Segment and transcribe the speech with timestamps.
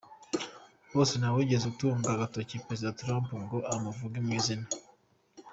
[0.93, 4.67] Bose nta wigeze atunga agatoki Perezida Trump ngo amuvuge mu izina.